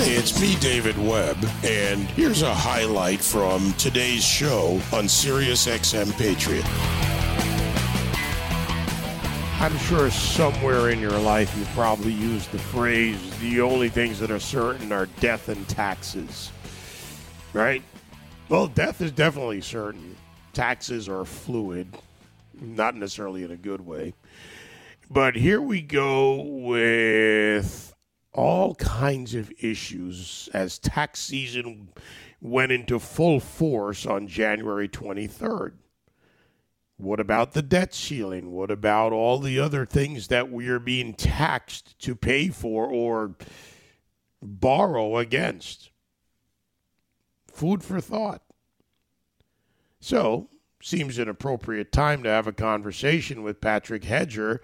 It's 0.00 0.40
me, 0.40 0.54
David 0.60 0.96
Webb, 0.96 1.36
and 1.64 2.02
here's 2.10 2.42
a 2.42 2.54
highlight 2.54 3.20
from 3.20 3.72
today's 3.72 4.24
show 4.24 4.80
on 4.92 5.08
Sirius 5.08 5.66
XM 5.66 6.16
Patriot. 6.16 6.64
I'm 9.60 9.76
sure 9.78 10.08
somewhere 10.08 10.90
in 10.90 11.00
your 11.00 11.18
life 11.18 11.52
you 11.58 11.64
probably 11.74 12.12
used 12.12 12.52
the 12.52 12.60
phrase, 12.60 13.18
the 13.40 13.60
only 13.60 13.88
things 13.88 14.20
that 14.20 14.30
are 14.30 14.38
certain 14.38 14.92
are 14.92 15.06
death 15.18 15.48
and 15.48 15.68
taxes. 15.68 16.52
Right? 17.52 17.82
Well, 18.48 18.68
death 18.68 19.00
is 19.00 19.10
definitely 19.10 19.62
certain. 19.62 20.16
Taxes 20.52 21.08
are 21.08 21.24
fluid, 21.24 21.98
not 22.54 22.94
necessarily 22.94 23.42
in 23.42 23.50
a 23.50 23.56
good 23.56 23.84
way. 23.84 24.14
But 25.10 25.34
here 25.34 25.60
we 25.60 25.82
go 25.82 26.40
with 26.40 27.87
all 28.38 28.76
kinds 28.76 29.34
of 29.34 29.52
issues 29.58 30.48
as 30.54 30.78
tax 30.78 31.18
season 31.18 31.88
went 32.40 32.70
into 32.70 33.00
full 33.00 33.40
force 33.40 34.06
on 34.06 34.28
January 34.28 34.88
23rd. 34.88 35.72
What 36.98 37.18
about 37.18 37.52
the 37.52 37.62
debt 37.62 37.92
ceiling? 37.92 38.52
What 38.52 38.70
about 38.70 39.12
all 39.12 39.40
the 39.40 39.58
other 39.58 39.84
things 39.84 40.28
that 40.28 40.52
we 40.52 40.68
are 40.68 40.78
being 40.78 41.14
taxed 41.14 41.98
to 42.02 42.14
pay 42.14 42.48
for 42.48 42.86
or 42.86 43.34
borrow 44.40 45.16
against? 45.16 45.90
Food 47.48 47.82
for 47.82 48.00
thought. 48.00 48.42
So, 49.98 50.48
seems 50.80 51.18
an 51.18 51.28
appropriate 51.28 51.90
time 51.90 52.22
to 52.22 52.28
have 52.28 52.46
a 52.46 52.52
conversation 52.52 53.42
with 53.42 53.60
Patrick 53.60 54.04
Hedger 54.04 54.60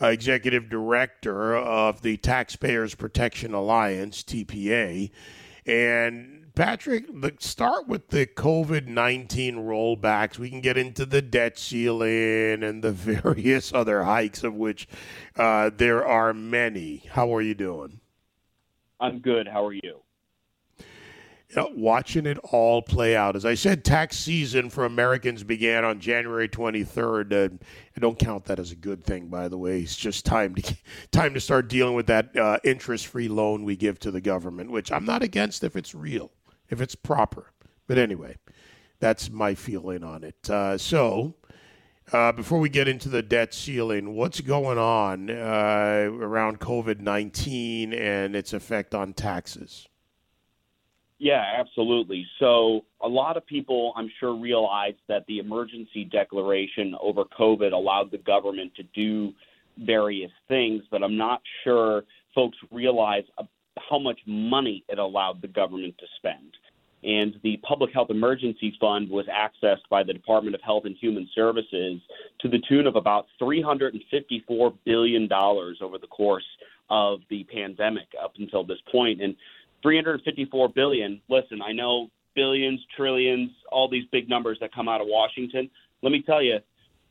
executive 0.00 0.68
director 0.68 1.56
of 1.56 2.02
the 2.02 2.16
Taxpayers 2.16 2.94
Protection 2.94 3.54
Alliance, 3.54 4.22
TPA. 4.22 5.10
And 5.66 6.46
Patrick, 6.54 7.04
let's 7.12 7.46
start 7.46 7.86
with 7.86 8.08
the 8.08 8.26
COVID 8.26 8.86
19 8.86 9.56
rollbacks. 9.56 10.38
We 10.38 10.50
can 10.50 10.60
get 10.60 10.76
into 10.76 11.06
the 11.06 11.22
debt 11.22 11.58
ceiling 11.58 12.62
and 12.62 12.82
the 12.82 12.92
various 12.92 13.72
other 13.72 14.02
hikes, 14.02 14.42
of 14.42 14.54
which 14.54 14.88
uh, 15.36 15.70
there 15.76 16.06
are 16.06 16.34
many. 16.34 17.04
How 17.12 17.34
are 17.34 17.42
you 17.42 17.54
doing? 17.54 18.00
I'm 18.98 19.20
good. 19.20 19.46
How 19.46 19.64
are 19.66 19.72
you? 19.72 20.02
You 21.50 21.56
know, 21.56 21.70
watching 21.74 22.26
it 22.26 22.38
all 22.38 22.82
play 22.82 23.16
out. 23.16 23.34
As 23.34 23.46
I 23.46 23.54
said, 23.54 23.84
tax 23.84 24.18
season 24.18 24.68
for 24.68 24.84
Americans 24.84 25.42
began 25.42 25.84
on 25.84 25.98
January 25.98 26.48
23rd. 26.48 27.32
Uh, 27.32 27.54
I 27.96 28.00
don't 28.00 28.18
count 28.18 28.44
that 28.46 28.58
as 28.58 28.70
a 28.70 28.76
good 28.76 29.02
thing, 29.02 29.28
by 29.28 29.48
the 29.48 29.56
way. 29.56 29.80
It's 29.80 29.96
just 29.96 30.26
time 30.26 30.54
to 30.56 30.76
time 31.10 31.32
to 31.34 31.40
start 31.40 31.68
dealing 31.68 31.94
with 31.94 32.06
that 32.08 32.36
uh, 32.36 32.58
interest-free 32.64 33.28
loan 33.28 33.64
we 33.64 33.76
give 33.76 33.98
to 34.00 34.10
the 34.10 34.20
government, 34.20 34.70
which 34.70 34.92
I'm 34.92 35.06
not 35.06 35.22
against 35.22 35.64
if 35.64 35.74
it's 35.74 35.94
real, 35.94 36.32
if 36.68 36.82
it's 36.82 36.94
proper. 36.94 37.52
But 37.86 37.96
anyway, 37.96 38.36
that's 39.00 39.30
my 39.30 39.54
feeling 39.54 40.04
on 40.04 40.24
it. 40.24 40.48
Uh, 40.48 40.78
so. 40.78 41.34
Uh, 42.10 42.32
before 42.32 42.58
we 42.58 42.70
get 42.70 42.88
into 42.88 43.10
the 43.10 43.20
debt 43.20 43.52
ceiling, 43.52 44.14
what's 44.14 44.40
going 44.40 44.78
on 44.78 45.28
uh, 45.28 46.08
around 46.10 46.58
COVID 46.58 47.00
19 47.00 47.92
and 47.92 48.34
its 48.34 48.54
effect 48.54 48.94
on 48.94 49.12
taxes? 49.12 49.86
Yeah, 51.18 51.42
absolutely. 51.58 52.24
So, 52.38 52.84
a 53.02 53.08
lot 53.08 53.36
of 53.36 53.44
people, 53.44 53.92
I'm 53.96 54.10
sure, 54.20 54.36
realize 54.36 54.94
that 55.08 55.24
the 55.26 55.38
emergency 55.38 56.04
declaration 56.04 56.94
over 57.00 57.24
COVID 57.24 57.72
allowed 57.72 58.12
the 58.12 58.18
government 58.18 58.72
to 58.76 58.84
do 58.94 59.32
various 59.78 60.30
things, 60.46 60.84
but 60.90 61.02
I'm 61.02 61.16
not 61.16 61.42
sure 61.64 62.04
folks 62.34 62.56
realize 62.70 63.24
uh, 63.36 63.44
how 63.90 63.98
much 63.98 64.20
money 64.26 64.84
it 64.88 64.98
allowed 64.98 65.42
the 65.42 65.48
government 65.48 65.96
to 65.98 66.06
spend. 66.16 66.56
And 67.04 67.34
the 67.42 67.58
Public 67.58 67.92
Health 67.92 68.10
Emergency 68.10 68.76
Fund 68.80 69.08
was 69.08 69.26
accessed 69.26 69.88
by 69.88 70.02
the 70.02 70.12
Department 70.12 70.54
of 70.54 70.62
Health 70.62 70.84
and 70.84 70.96
Human 70.96 71.28
Services 71.34 72.00
to 72.40 72.48
the 72.48 72.60
tune 72.68 72.86
of 72.86 72.96
about 72.96 73.26
$354 73.40 74.74
billion 74.84 75.32
over 75.32 75.98
the 75.98 76.08
course 76.08 76.46
of 76.90 77.20
the 77.30 77.44
pandemic 77.44 78.08
up 78.20 78.32
until 78.38 78.64
this 78.64 78.78
point. 78.90 79.22
And 79.22 79.36
354 79.82 80.68
billion. 80.70 81.20
Listen, 81.28 81.60
I 81.62 81.72
know 81.72 82.08
billions, 82.34 82.80
trillions, 82.96 83.50
all 83.70 83.88
these 83.88 84.04
big 84.12 84.28
numbers 84.28 84.58
that 84.60 84.72
come 84.72 84.88
out 84.88 85.00
of 85.00 85.06
Washington. 85.08 85.70
Let 86.02 86.12
me 86.12 86.22
tell 86.22 86.42
you, 86.42 86.58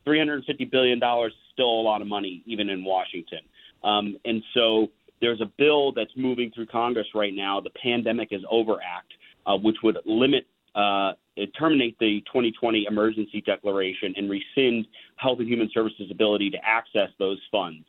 350 0.04 0.64
billion 0.66 0.98
dollars 0.98 1.32
is 1.32 1.52
still 1.52 1.68
a 1.68 1.82
lot 1.82 2.00
of 2.00 2.08
money, 2.08 2.42
even 2.46 2.68
in 2.68 2.84
Washington. 2.84 3.40
Um, 3.84 4.16
and 4.24 4.42
so 4.54 4.88
there's 5.20 5.40
a 5.40 5.50
bill 5.58 5.92
that's 5.92 6.10
moving 6.16 6.50
through 6.54 6.66
Congress 6.66 7.06
right 7.14 7.34
now, 7.34 7.60
the 7.60 7.70
Pandemic 7.82 8.28
is 8.30 8.42
Over 8.50 8.76
Act, 8.82 9.12
uh, 9.46 9.56
which 9.56 9.76
would 9.82 9.98
limit 10.06 10.46
uh, 10.74 11.12
terminate 11.58 11.98
the 11.98 12.20
2020 12.26 12.86
emergency 12.88 13.42
declaration 13.44 14.14
and 14.16 14.30
rescind 14.30 14.86
Health 15.16 15.38
and 15.40 15.48
Human 15.48 15.68
Services' 15.72 16.10
ability 16.10 16.50
to 16.50 16.58
access 16.64 17.08
those 17.18 17.40
funds 17.50 17.84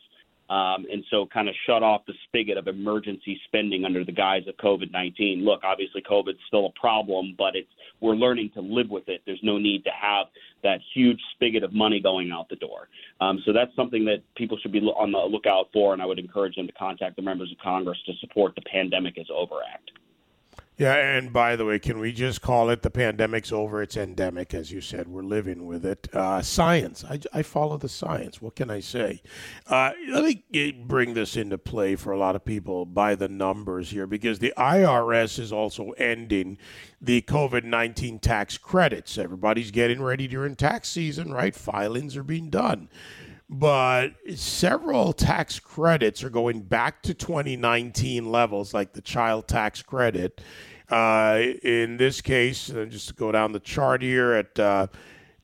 um, 0.49 0.85
and 0.91 1.03
so 1.11 1.27
kind 1.31 1.47
of 1.47 1.55
shut 1.65 1.83
off 1.83 2.01
the 2.07 2.13
spigot 2.27 2.57
of 2.57 2.67
emergency 2.67 3.39
spending 3.45 3.85
under 3.85 4.03
the 4.03 4.11
guise 4.11 4.47
of 4.47 4.55
COVID 4.57 4.91
19. 4.91 5.45
Look, 5.45 5.61
obviously, 5.63 6.01
COVID's 6.01 6.39
still 6.47 6.65
a 6.65 6.79
problem, 6.79 7.35
but 7.37 7.55
it's 7.55 7.69
we're 8.01 8.15
learning 8.15 8.51
to 8.55 8.61
live 8.61 8.89
with 8.89 9.07
it. 9.09 9.21
There's 9.25 9.39
no 9.43 9.57
need 9.57 9.83
to 9.83 9.91
have 9.91 10.27
that 10.63 10.79
huge 10.93 11.19
spigot 11.35 11.63
of 11.63 11.73
money 11.73 11.99
going 11.99 12.31
out 12.31 12.49
the 12.49 12.55
door. 12.55 12.87
Um, 13.21 13.41
so 13.45 13.53
that's 13.53 13.75
something 13.75 14.05
that 14.05 14.23
people 14.35 14.57
should 14.61 14.71
be 14.71 14.79
on 14.79 15.11
the 15.11 15.19
lookout 15.19 15.67
for, 15.71 15.93
and 15.93 16.01
I 16.01 16.05
would 16.05 16.19
encourage 16.19 16.55
them 16.55 16.67
to 16.67 16.73
contact 16.73 17.15
the 17.15 17.21
members 17.21 17.51
of 17.51 17.57
Congress 17.59 17.97
to 18.05 18.13
support 18.19 18.55
the 18.55 18.61
Pandemic 18.61 19.15
is 19.17 19.27
Over 19.33 19.55
Act. 19.73 19.91
Yeah, 20.79 20.95
and 20.95 21.33
by 21.33 21.57
the 21.57 21.65
way, 21.65 21.77
can 21.77 21.99
we 21.99 22.13
just 22.13 22.41
call 22.41 22.69
it 22.69 22.83
the 22.83 22.89
pandemic's 22.89 23.51
over? 23.51 23.81
It's 23.81 23.97
endemic, 23.97 24.53
as 24.53 24.71
you 24.71 24.79
said. 24.79 25.09
We're 25.09 25.23
living 25.23 25.65
with 25.65 25.85
it. 25.85 26.07
Uh, 26.13 26.41
science. 26.41 27.03
I, 27.03 27.19
I, 27.33 27.41
follow 27.43 27.75
the 27.75 27.89
science. 27.89 28.41
What 28.41 28.55
can 28.55 28.69
I 28.69 28.79
say? 28.79 29.21
Uh, 29.67 29.91
let 30.07 30.23
me 30.23 30.71
bring 30.71 31.15
this 31.15 31.35
into 31.35 31.57
play 31.57 31.97
for 31.97 32.13
a 32.13 32.17
lot 32.17 32.37
of 32.37 32.45
people 32.45 32.85
by 32.85 33.15
the 33.15 33.27
numbers 33.27 33.89
here, 33.89 34.07
because 34.07 34.39
the 34.39 34.53
IRS 34.57 35.37
is 35.37 35.51
also 35.51 35.89
ending 35.97 36.57
the 37.01 37.23
COVID 37.23 37.65
19 37.65 38.19
tax 38.19 38.57
credits. 38.57 39.17
Everybody's 39.17 39.71
getting 39.71 40.01
ready 40.01 40.29
during 40.29 40.55
tax 40.55 40.87
season, 40.87 41.33
right? 41.33 41.53
Filings 41.53 42.15
are 42.15 42.23
being 42.23 42.49
done 42.49 42.87
but 43.49 44.09
several 44.35 45.11
tax 45.11 45.59
credits 45.59 46.23
are 46.23 46.29
going 46.29 46.61
back 46.61 47.01
to 47.03 47.13
2019 47.15 48.31
levels, 48.31 48.73
like 48.73 48.93
the 48.93 49.01
child 49.01 49.47
tax 49.47 49.81
credit. 49.81 50.39
Uh, 50.87 51.41
in 51.63 51.97
this 51.97 52.21
case, 52.21 52.69
uh, 52.69 52.85
just 52.85 53.07
to 53.07 53.13
go 53.13 53.31
down 53.31 53.51
the 53.51 53.59
chart 53.59 54.01
here 54.01 54.33
at 54.33 54.59
uh, 54.59 54.87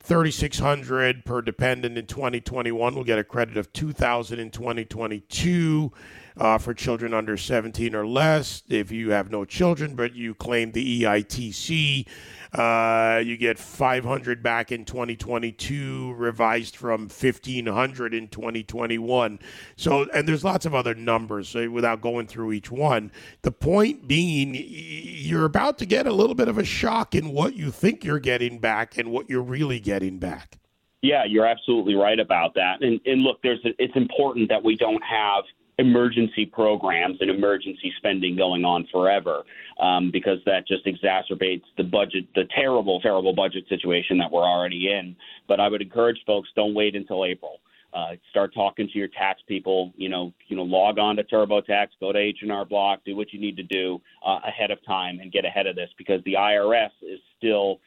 3600 0.00 1.24
per 1.24 1.42
dependent 1.42 1.98
in 1.98 2.06
2021, 2.06 2.94
we'll 2.94 3.04
get 3.04 3.18
a 3.18 3.24
credit 3.24 3.56
of 3.56 3.72
2000 3.72 4.38
in 4.38 4.50
2022 4.50 5.92
uh, 6.36 6.58
for 6.58 6.74
children 6.74 7.14
under 7.14 7.36
17 7.36 7.94
or 7.94 8.06
less. 8.06 8.62
If 8.68 8.92
you 8.92 9.10
have 9.10 9.30
no 9.30 9.44
children, 9.44 9.94
but 9.94 10.14
you 10.14 10.34
claim 10.34 10.72
the 10.72 11.02
EITC, 11.02 12.06
uh, 12.52 13.20
you 13.24 13.36
get 13.36 13.58
500 13.58 14.42
back 14.42 14.72
in 14.72 14.84
2022, 14.84 16.14
revised 16.14 16.76
from 16.76 17.02
1500 17.02 18.14
in 18.14 18.28
2021. 18.28 19.38
So, 19.76 20.06
and 20.14 20.28
there's 20.28 20.44
lots 20.44 20.66
of 20.66 20.74
other 20.74 20.94
numbers 20.94 21.48
so 21.48 21.68
without 21.70 22.00
going 22.00 22.26
through 22.26 22.52
each 22.52 22.70
one. 22.70 23.10
The 23.42 23.52
point 23.52 24.06
being, 24.08 24.54
you're 24.54 25.44
about 25.44 25.78
to 25.78 25.86
get 25.86 26.06
a 26.06 26.12
little 26.12 26.34
bit 26.34 26.48
of 26.48 26.58
a 26.58 26.64
shock 26.64 27.14
in 27.14 27.30
what 27.30 27.54
you 27.54 27.70
think 27.70 28.04
you're 28.04 28.18
getting 28.18 28.58
back 28.58 28.96
and 28.98 29.10
what 29.10 29.28
you're 29.28 29.42
really 29.42 29.80
getting 29.80 30.18
back. 30.18 30.58
Yeah, 31.02 31.24
you're 31.24 31.46
absolutely 31.46 31.94
right 31.94 32.18
about 32.18 32.54
that. 32.54 32.82
And, 32.82 33.00
and 33.06 33.22
look, 33.22 33.40
there's 33.42 33.64
a, 33.64 33.70
it's 33.78 33.94
important 33.96 34.48
that 34.48 34.64
we 34.64 34.76
don't 34.76 35.02
have 35.04 35.44
emergency 35.78 36.46
programs 36.46 37.18
and 37.20 37.30
emergency 37.30 37.92
spending 37.98 38.36
going 38.36 38.64
on 38.64 38.86
forever 38.90 39.42
um, 39.80 40.10
because 40.10 40.38
that 40.46 40.66
just 40.66 40.86
exacerbates 40.86 41.64
the 41.76 41.84
budget, 41.84 42.26
the 42.34 42.44
terrible, 42.54 43.00
terrible 43.00 43.34
budget 43.34 43.64
situation 43.68 44.16
that 44.18 44.30
we're 44.30 44.42
already 44.42 44.90
in. 44.90 45.14
But 45.46 45.60
I 45.60 45.68
would 45.68 45.82
encourage 45.82 46.18
folks 46.26 46.48
don't 46.56 46.74
wait 46.74 46.96
until 46.96 47.24
April. 47.24 47.60
Uh, 47.92 48.16
start 48.30 48.52
talking 48.52 48.88
to 48.88 48.98
your 48.98 49.08
tax 49.08 49.40
people. 49.46 49.92
You 49.96 50.08
know, 50.08 50.32
you 50.48 50.56
know, 50.56 50.64
log 50.64 50.98
on 50.98 51.16
to 51.16 51.24
TurboTax, 51.24 51.88
go 52.00 52.12
to 52.12 52.18
H 52.18 52.38
and 52.42 52.52
R 52.52 52.64
Block, 52.64 53.00
do 53.04 53.16
what 53.16 53.32
you 53.32 53.40
need 53.40 53.56
to 53.56 53.62
do 53.62 54.00
uh, 54.26 54.40
ahead 54.46 54.70
of 54.70 54.84
time, 54.84 55.20
and 55.20 55.32
get 55.32 55.44
ahead 55.44 55.66
of 55.66 55.76
this 55.76 55.88
because 55.96 56.22
the 56.24 56.34
IRS 56.34 56.90
is 57.02 57.20
still 57.38 57.80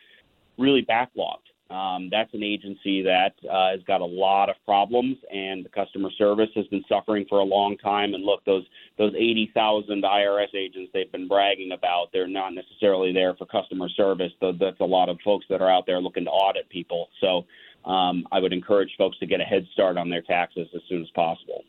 really 0.57 0.83
backlogged. 0.83 1.48
Um, 1.69 2.09
that's 2.09 2.33
an 2.33 2.41
agency 2.41 3.03
that 3.03 3.33
uh, 3.47 3.71
has 3.71 3.83
got 3.83 4.01
a 4.01 4.05
lot 4.05 4.49
of 4.49 4.55
problems, 4.65 5.17
and 5.31 5.63
the 5.63 5.69
customer 5.69 6.09
service 6.17 6.49
has 6.55 6.65
been 6.67 6.83
suffering 6.89 7.27
for 7.29 7.39
a 7.39 7.43
long 7.43 7.77
time. 7.77 8.15
And 8.15 8.23
look, 8.23 8.43
those 8.45 8.65
those 8.97 9.13
80,000 9.15 10.03
IRS 10.03 10.55
agents 10.55 10.89
they've 10.93 11.11
been 11.11 11.27
bragging 11.27 11.71
about, 11.71 12.07
they're 12.11 12.27
not 12.27 12.55
necessarily 12.55 13.13
there 13.13 13.35
for 13.35 13.45
customer 13.45 13.87
service. 13.89 14.31
That's 14.41 14.79
a 14.79 14.85
lot 14.85 15.09
of 15.09 15.19
folks 15.23 15.45
that 15.49 15.61
are 15.61 15.69
out 15.69 15.85
there 15.85 16.01
looking 16.01 16.25
to 16.25 16.31
audit 16.31 16.67
people. 16.69 17.07
So 17.21 17.45
um, 17.85 18.25
I 18.31 18.39
would 18.39 18.51
encourage 18.51 18.89
folks 18.97 19.19
to 19.19 19.27
get 19.27 19.39
a 19.39 19.45
head 19.45 19.67
start 19.73 19.97
on 19.97 20.09
their 20.09 20.23
taxes 20.23 20.67
as 20.73 20.81
soon 20.89 21.03
as 21.03 21.09
possible. 21.11 21.63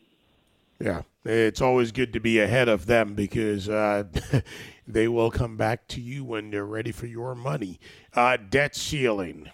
Yeah, 0.79 1.03
It's 1.25 1.61
always 1.61 1.91
good 1.91 2.11
to 2.13 2.19
be 2.19 2.39
ahead 2.39 2.67
of 2.67 2.87
them 2.87 3.13
because 3.13 3.69
uh, 3.69 4.05
they 4.87 5.07
will 5.07 5.29
come 5.29 5.57
back 5.57 5.87
to 5.89 6.01
you 6.01 6.23
when 6.23 6.49
they're 6.49 6.65
ready 6.65 6.91
for 6.91 7.05
your 7.05 7.35
money. 7.35 7.79
Uh, 8.15 8.37
debt 8.37 8.75
ceiling. 8.75 9.51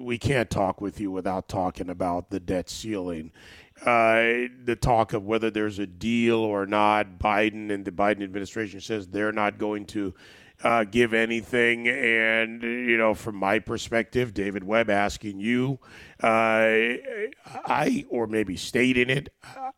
We 0.00 0.18
can't 0.18 0.50
talk 0.50 0.80
with 0.80 1.00
you 1.00 1.10
without 1.10 1.48
talking 1.48 1.88
about 1.88 2.30
the 2.30 2.40
debt 2.40 2.68
ceiling. 2.68 3.32
Uh, 3.80 4.48
the 4.64 4.76
talk 4.80 5.12
of 5.12 5.24
whether 5.24 5.50
there's 5.50 5.78
a 5.78 5.86
deal 5.86 6.38
or 6.38 6.66
not. 6.66 7.18
Biden 7.18 7.70
and 7.70 7.84
the 7.84 7.90
Biden 7.90 8.22
administration 8.22 8.80
says 8.80 9.08
they're 9.08 9.32
not 9.32 9.58
going 9.58 9.86
to 9.86 10.14
uh, 10.62 10.84
give 10.84 11.12
anything. 11.12 11.88
And, 11.88 12.62
you 12.62 12.96
know, 12.96 13.14
from 13.14 13.36
my 13.36 13.58
perspective, 13.58 14.34
David 14.34 14.64
Webb 14.64 14.90
asking 14.90 15.40
you, 15.40 15.80
uh, 16.22 16.98
I, 17.46 18.04
or 18.08 18.26
maybe 18.26 18.56
stating 18.56 19.10
it, 19.10 19.30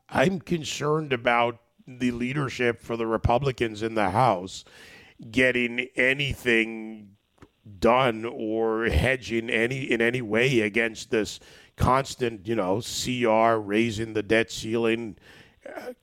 I'm 0.09 0.41
concerned 0.41 1.13
about 1.13 1.61
the 1.87 2.11
leadership 2.11 2.81
for 2.81 2.97
the 2.97 3.07
Republicans 3.07 3.83
in 3.83 3.95
the 3.95 4.11
House 4.11 4.65
getting 5.31 5.89
anything 5.97 7.14
done 7.81 8.25
or 8.25 8.87
hedging 8.87 9.51
any 9.51 9.91
in 9.91 10.01
any 10.01 10.23
way 10.23 10.61
against 10.61 11.11
this 11.11 11.41
constant, 11.77 12.47
you 12.47 12.55
know, 12.55 12.81
CR 12.81 13.59
raising 13.59 14.13
the 14.13 14.23
debt 14.23 14.51
ceiling. 14.51 15.17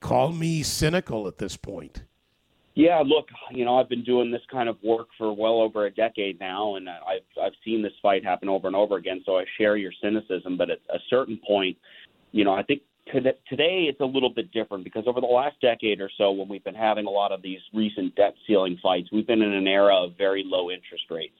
Call 0.00 0.32
me 0.32 0.62
cynical 0.62 1.28
at 1.28 1.38
this 1.38 1.56
point. 1.56 2.02
Yeah, 2.74 3.02
look, 3.04 3.28
you 3.50 3.66
know, 3.66 3.78
I've 3.78 3.88
been 3.88 4.02
doing 4.02 4.30
this 4.30 4.40
kind 4.50 4.68
of 4.68 4.78
work 4.82 5.08
for 5.18 5.32
well 5.32 5.60
over 5.60 5.84
a 5.84 5.90
decade 5.90 6.40
now, 6.40 6.76
and 6.76 6.88
I've 6.88 7.20
I've 7.40 7.52
seen 7.64 7.82
this 7.82 7.92
fight 8.00 8.24
happen 8.24 8.48
over 8.48 8.66
and 8.66 8.74
over 8.74 8.96
again. 8.96 9.22
So 9.26 9.38
I 9.38 9.44
share 9.58 9.76
your 9.76 9.92
cynicism, 10.02 10.56
but 10.56 10.70
at 10.70 10.78
a 10.88 10.98
certain 11.10 11.38
point, 11.46 11.76
you 12.32 12.44
know, 12.44 12.54
I 12.54 12.62
think 12.62 12.80
today 13.10 13.86
it's 13.88 14.00
a 14.00 14.04
little 14.04 14.30
bit 14.30 14.52
different 14.52 14.84
because 14.84 15.04
over 15.06 15.20
the 15.20 15.26
last 15.26 15.56
decade 15.60 16.00
or 16.00 16.10
so, 16.16 16.30
when 16.30 16.48
we've 16.48 16.64
been 16.64 16.74
having 16.74 17.06
a 17.06 17.10
lot 17.10 17.32
of 17.32 17.42
these 17.42 17.60
recent 17.74 18.14
debt 18.14 18.34
ceiling 18.46 18.78
fights, 18.82 19.08
we've 19.12 19.26
been 19.26 19.42
in 19.42 19.52
an 19.52 19.66
era 19.66 19.94
of 19.94 20.16
very 20.16 20.42
low 20.46 20.70
interest 20.70 21.04
rates. 21.10 21.38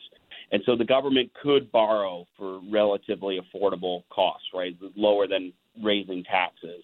And 0.51 0.63
so 0.67 0.77
the 0.77 0.85
government 0.85 1.31
could 1.43 1.73
borrow 1.73 2.27
for 2.37 2.61
relatively 2.71 3.41
affordable 3.41 4.03
costs, 4.11 4.49
right? 4.53 4.77
Lower 4.97 5.27
than 5.27 5.53
raising 5.83 6.25
taxes 6.25 6.83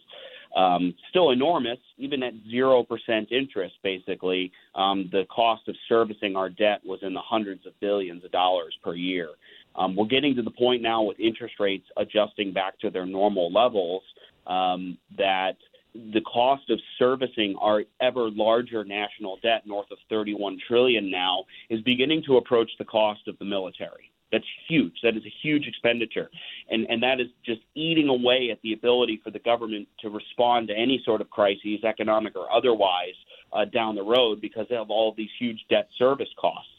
um, 0.57 0.95
still 1.11 1.31
enormous, 1.31 1.79
even 1.99 2.23
at 2.23 2.33
0% 2.53 2.87
interest, 3.31 3.75
basically. 3.83 4.53
Um, 4.75 5.09
the 5.13 5.25
cost 5.35 5.69
of 5.69 5.77
servicing 5.89 6.37
our 6.37 6.49
debt 6.49 6.81
was 6.85 7.01
in 7.03 7.15
the 7.15 7.21
hundreds 7.21 7.67
of 7.67 7.79
billions 7.81 8.25
of 8.25 8.33
dollars 8.33 8.77
per 8.83 8.95
year. 8.95 9.31
Um, 9.77 9.95
we're 9.95 10.07
getting 10.07 10.35
to 10.37 10.43
the 10.43 10.51
point 10.51 10.83
now 10.83 11.03
with 11.03 11.21
interest 11.21 11.55
rates 11.61 11.87
adjusting 11.97 12.53
back 12.53 12.79
to 12.81 12.91
their 12.91 13.07
normal 13.07 13.53
levels 13.53 14.03
um, 14.49 14.99
that 15.17 15.56
the 15.95 16.21
cost 16.21 16.69
of 16.71 16.79
servicing 16.99 17.56
our 17.61 17.85
ever 18.00 18.31
larger 18.31 18.85
national 18.85 19.39
debt 19.43 19.62
north 19.67 19.91
of 19.91 19.99
31 20.09 20.59
trillion 20.67 21.11
now 21.11 21.45
is 21.71 21.81
beginning 21.83 22.23
to 22.27 22.37
approach 22.37 22.71
the 22.79 22.85
cost 22.85 23.27
of 23.27 23.39
the 23.39 23.45
military 23.45 24.12
that's 24.31 24.45
huge. 24.69 24.95
That 25.03 25.17
is 25.17 25.25
a 25.25 25.33
huge 25.43 25.67
expenditure. 25.67 26.31
And, 26.71 26.87
and 26.89 27.03
that 27.03 27.21
is 27.21 27.29
just 27.45 27.61
eating 27.75 28.09
away 28.09 28.50
at 28.53 28.61
the 28.62 28.73
ability 28.73 29.21
for 29.25 29.31
the 29.31 29.39
government 29.39 29.89
to 30.00 30.11
respond 30.11 30.69
to 30.69 30.75
any 30.75 31.01
sort 31.05 31.21
of 31.21 31.31
crises, 31.31 31.85
economic 31.85 32.37
or 32.37 32.51
otherwise, 32.53 33.15
uh, 33.53 33.65
down 33.65 33.94
the 33.94 34.03
road 34.03 34.41
because 34.41 34.67
of 34.71 34.91
all 34.91 35.15
these 35.17 35.31
huge 35.39 35.65
debt 35.71 35.89
service 35.99 36.29
costs. 36.39 36.71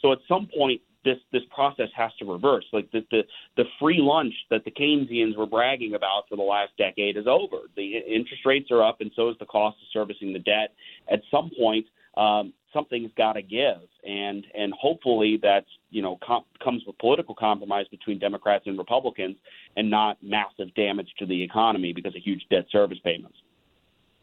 So 0.00 0.12
at 0.12 0.18
some 0.28 0.48
point, 0.56 0.80
this 1.04 1.18
this 1.32 1.42
process 1.54 1.88
has 1.96 2.10
to 2.18 2.24
reverse. 2.24 2.64
Like 2.72 2.90
the, 2.90 3.04
the 3.10 3.22
the 3.56 3.64
free 3.80 3.98
lunch 4.00 4.34
that 4.50 4.64
the 4.64 4.70
Keynesians 4.70 5.36
were 5.36 5.46
bragging 5.46 5.94
about 5.94 6.24
for 6.28 6.36
the 6.36 6.42
last 6.42 6.72
decade 6.78 7.16
is 7.16 7.26
over. 7.26 7.68
The 7.76 7.98
interest 7.98 8.44
rates 8.44 8.70
are 8.70 8.82
up, 8.82 9.00
and 9.00 9.10
so 9.14 9.28
is 9.28 9.36
the 9.38 9.46
cost 9.46 9.76
of 9.80 9.88
servicing 9.92 10.32
the 10.32 10.38
debt. 10.40 10.74
At 11.10 11.20
some 11.30 11.50
point, 11.58 11.86
um, 12.16 12.52
something's 12.72 13.12
got 13.16 13.34
to 13.34 13.42
give, 13.42 13.88
and 14.04 14.46
and 14.54 14.72
hopefully 14.78 15.38
that's 15.42 15.68
you 15.90 16.02
know 16.02 16.18
com- 16.26 16.44
comes 16.62 16.82
with 16.86 16.98
political 16.98 17.34
compromise 17.34 17.86
between 17.88 18.18
Democrats 18.18 18.64
and 18.66 18.78
Republicans, 18.78 19.36
and 19.76 19.90
not 19.90 20.18
massive 20.22 20.74
damage 20.74 21.08
to 21.18 21.26
the 21.26 21.42
economy 21.42 21.92
because 21.92 22.14
of 22.14 22.22
huge 22.22 22.44
debt 22.50 22.66
service 22.70 22.98
payments. 23.04 23.36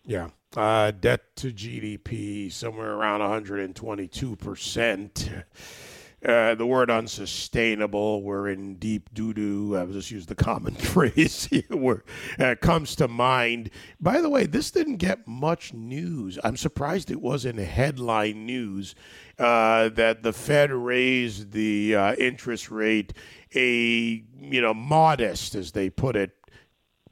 Yeah, 0.06 0.30
uh, 0.56 0.92
debt 0.92 1.36
to 1.38 1.51
GDP 1.51 2.51
somewhere 2.51 2.94
around 2.94 3.22
122 3.22 4.36
percent. 4.36 5.30
Uh, 6.23 6.53
the 6.53 6.68
word 6.68 6.91
unsustainable, 6.91 8.21
we're 8.21 8.47
in 8.47 8.75
deep 8.75 9.12
doo 9.12 9.33
doo. 9.33 9.75
I'll 9.75 9.88
just 9.88 10.12
use 10.12 10.27
the 10.27 10.35
common 10.35 10.75
phrase 10.75 11.50
where 11.69 12.03
uh, 12.38 12.56
comes 12.62 12.95
to 12.97 13.07
mind. 13.07 13.71
By 14.00 14.21
the 14.21 14.29
way, 14.29 14.45
this 14.45 14.69
didn't 14.69 14.97
get 14.97 15.27
much 15.27 15.73
news. 15.73 16.38
I'm 16.44 16.57
surprised 16.57 17.09
it 17.09 17.21
wasn't 17.21 17.57
headline 17.57 18.45
news 18.45 18.94
uh, 19.39 19.89
that 19.89 20.21
the 20.21 20.31
Fed 20.33 20.71
raised 20.71 21.53
the 21.53 21.95
uh, 21.95 22.13
interest 22.15 22.69
rate 22.69 23.13
a 23.56 24.23
you 24.39 24.62
know 24.62 24.73
modest, 24.73 25.56
as 25.56 25.71
they 25.71 25.89
put 25.89 26.15
it, 26.15 26.31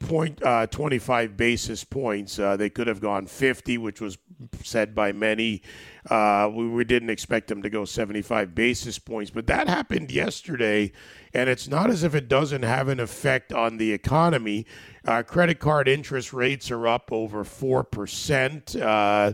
point 0.00 0.42
uh, 0.42 0.66
25 0.66 1.36
basis 1.36 1.84
points. 1.84 2.38
Uh, 2.38 2.56
they 2.56 2.68
could 2.68 2.86
have 2.86 3.00
gone 3.00 3.26
50, 3.26 3.78
which 3.78 4.00
was 4.00 4.18
said 4.64 4.94
by 4.94 5.12
many. 5.12 5.62
Uh, 6.08 6.50
we, 6.52 6.68
we, 6.68 6.84
didn't 6.84 7.10
expect 7.10 7.46
them 7.48 7.62
to 7.62 7.70
go 7.70 7.84
75 7.84 8.54
basis 8.54 8.98
points, 8.98 9.30
but 9.30 9.46
that 9.46 9.68
happened 9.68 10.10
yesterday, 10.10 10.90
and 11.34 11.48
it's 11.48 11.68
not 11.68 11.90
as 11.90 12.02
if 12.02 12.14
it 12.14 12.28
doesn't 12.28 12.62
have 12.62 12.88
an 12.88 12.98
effect 12.98 13.52
on 13.52 13.76
the 13.76 13.92
economy. 13.92 14.66
Uh, 15.06 15.22
credit 15.22 15.60
card 15.60 15.86
interest 15.86 16.32
rates 16.32 16.70
are 16.70 16.88
up 16.88 17.12
over 17.12 17.44
4%. 17.44 18.80
Uh, 18.80 19.32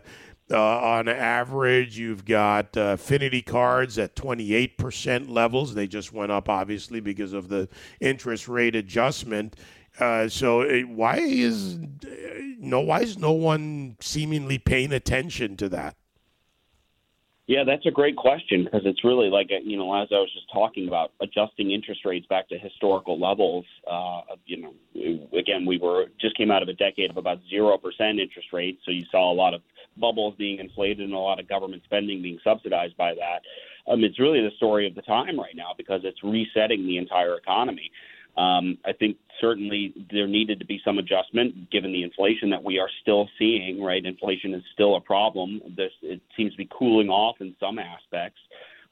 uh, 0.49 0.59
on 0.59 1.09
average, 1.09 1.99
you've 1.99 2.25
got 2.25 2.77
uh, 2.77 2.93
affinity 2.93 3.43
cards 3.43 3.99
at 3.99 4.15
28% 4.15 5.29
levels. 5.29 5.75
They 5.75 5.89
just 5.89 6.13
went 6.13 6.31
up, 6.31 6.49
obviously, 6.49 7.01
because 7.01 7.33
of 7.33 7.49
the 7.49 7.69
interest 8.01 8.47
rate 8.47 8.77
adjustment. 8.77 9.57
Uh, 9.99 10.29
so 10.29 10.63
uh, 10.63 10.81
why 10.83 11.17
is 11.17 11.79
no 12.59 12.81
why 12.81 13.01
is 13.01 13.19
no 13.19 13.33
one 13.33 13.97
seemingly 14.01 14.59
paying 14.59 14.93
attention 14.93 15.57
to 15.57 15.69
that? 15.71 15.97
Yeah, 17.47 17.63
that's 17.65 17.87
a 17.87 17.93
great 17.93 18.17
question 18.17 18.65
because 18.65 18.83
it's 18.85 19.05
really 19.05 19.31
like 19.31 19.51
uh, 19.53 19.61
you 19.65 19.77
know 19.77 19.95
as 19.95 20.09
I 20.11 20.17
was 20.17 20.31
just 20.35 20.53
talking 20.53 20.89
about 20.89 21.13
adjusting 21.21 21.71
interest 21.71 22.05
rates 22.05 22.27
back 22.27 22.49
to 22.49 22.59
historical 22.59 23.21
levels. 23.21 23.65
Uh, 23.91 24.23
you 24.45 24.63
know, 24.63 25.29
again, 25.39 25.65
we 25.65 25.79
were 25.79 26.07
just 26.21 26.37
came 26.37 26.51
out 26.51 26.63
of 26.63 26.69
a 26.69 26.75
decade 26.75 27.11
of 27.11 27.17
about 27.17 27.39
zero 27.49 27.79
percent 27.79 28.19
interest 28.19 28.49
rates, 28.53 28.81
so 28.85 28.91
you 28.91 29.05
saw 29.11 29.33
a 29.33 29.35
lot 29.35 29.55
of 29.55 29.63
bubbles 29.97 30.35
being 30.37 30.59
inflated 30.59 31.01
and 31.01 31.15
a 31.15 31.19
lot 31.19 31.41
of 31.41 31.49
government 31.49 31.83
spending 31.85 32.21
being 32.21 32.39
subsidized 32.45 32.97
by 32.97 33.15
that. 33.15 33.41
Um, 33.91 34.03
it's 34.05 34.19
really 34.19 34.43
the 34.43 34.51
story 34.57 34.87
of 34.87 34.95
the 34.95 35.03
time 35.03 35.39
right 35.39 35.55
now 35.55 35.71
because 35.79 36.01
it's 36.05 36.23
resetting 36.23 36.85
the 36.87 36.99
entire 36.99 37.37
economy. 37.37 37.91
Um, 38.37 38.79
I 38.85 38.93
think 38.93 39.17
certainly 39.41 39.95
there 40.11 40.27
needed 40.27 40.59
to 40.59 40.67
be 40.67 40.81
some 40.85 40.99
adjustment 40.99 41.71
given 41.71 41.93
the 41.93 42.03
inflation 42.03 42.51
that 42.51 42.63
we 42.63 42.79
are 42.79 42.89
still 43.03 43.29
seeing. 43.39 43.83
Right, 43.83 44.05
inflation 44.05 44.55
is 44.55 44.63
still 44.73 44.97
a 44.97 45.01
problem. 45.01 45.61
This 45.77 45.93
it 46.03 46.21
seems 46.37 46.53
to 46.53 46.59
be 46.59 46.69
cooling 46.77 47.09
off 47.09 47.37
in 47.41 47.55
some 47.59 47.79
aspects, 47.79 48.41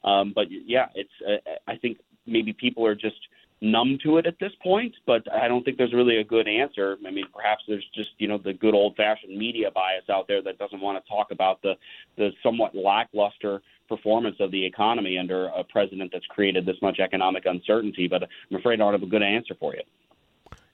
um, 0.03 0.33
but 0.33 0.45
yeah, 0.49 0.87
it's. 0.95 1.11
Uh, 1.27 1.37
I 1.67 1.77
think 1.77 1.97
maybe 2.25 2.53
people 2.53 2.85
are 2.85 2.95
just 2.95 3.17
numb 3.65 3.97
to 4.03 4.17
it 4.17 4.25
at 4.25 4.39
this 4.39 4.51
point, 4.63 4.93
but 5.05 5.23
I 5.33 5.47
don't 5.47 5.63
think 5.63 5.77
there's 5.77 5.93
really 5.93 6.17
a 6.17 6.23
good 6.23 6.47
answer. 6.47 6.97
I 7.05 7.11
mean, 7.11 7.25
perhaps 7.33 7.63
there's 7.67 7.85
just 7.93 8.09
you 8.17 8.27
know 8.27 8.37
the 8.37 8.53
good 8.53 8.73
old 8.73 8.95
fashioned 8.95 9.37
media 9.37 9.71
bias 9.71 10.03
out 10.09 10.27
there 10.27 10.41
that 10.43 10.57
doesn't 10.57 10.81
want 10.81 11.03
to 11.03 11.09
talk 11.09 11.27
about 11.31 11.61
the 11.61 11.73
the 12.17 12.29
somewhat 12.43 12.75
lackluster 12.75 13.61
performance 13.87 14.37
of 14.39 14.51
the 14.51 14.65
economy 14.65 15.17
under 15.17 15.47
a 15.47 15.63
president 15.63 16.11
that's 16.11 16.25
created 16.27 16.65
this 16.65 16.77
much 16.81 16.99
economic 16.99 17.45
uncertainty. 17.45 18.07
But 18.07 18.23
I'm 18.23 18.57
afraid 18.57 18.75
I 18.75 18.83
don't 18.83 18.93
have 18.93 19.03
a 19.03 19.07
good 19.07 19.23
answer 19.23 19.55
for 19.59 19.73
you. 19.75 19.81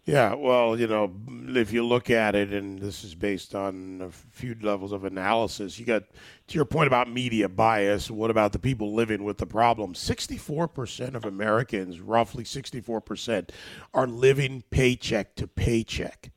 Yeah, 0.03 0.33
well, 0.33 0.79
you 0.79 0.87
know, 0.87 1.13
if 1.49 1.71
you 1.71 1.85
look 1.85 2.09
at 2.09 2.33
it, 2.33 2.51
and 2.51 2.79
this 2.79 3.03
is 3.03 3.13
based 3.13 3.53
on 3.53 4.01
a 4.01 4.09
few 4.11 4.55
levels 4.59 4.93
of 4.93 5.05
analysis, 5.05 5.77
you 5.77 5.85
got 5.85 6.03
to 6.47 6.55
your 6.55 6.65
point 6.65 6.87
about 6.87 7.07
media 7.11 7.47
bias. 7.47 8.09
What 8.09 8.31
about 8.31 8.51
the 8.51 8.57
people 8.57 8.95
living 8.95 9.23
with 9.23 9.37
the 9.37 9.45
problem? 9.45 9.93
64% 9.93 11.13
of 11.13 11.23
Americans, 11.23 11.99
roughly 12.01 12.43
64%, 12.43 13.49
are 13.93 14.07
living 14.07 14.63
paycheck 14.71 15.35
to 15.35 15.47
paycheck. 15.47 16.31